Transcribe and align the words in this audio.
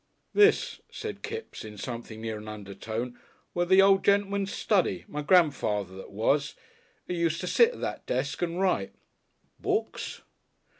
"This," 0.33 0.79
said 0.91 1.21
Kipps, 1.21 1.63
in 1.63 1.77
something 1.77 2.21
near 2.21 2.39
an 2.39 2.47
undertone, 2.47 3.19
"was 3.53 3.67
the 3.69 3.83
o' 3.83 3.99
gentleman's 3.99 4.51
study 4.51 5.05
my 5.07 5.21
grandfather 5.21 5.95
that 5.97 6.09
was. 6.09 6.55
'E 7.07 7.13
used 7.13 7.39
to 7.41 7.45
sit 7.45 7.73
at 7.73 7.81
that 7.81 8.07
desk 8.07 8.41
and 8.41 8.59
write." 8.59 8.93
"Books?" 9.59 10.23